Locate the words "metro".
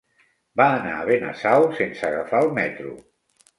2.59-2.99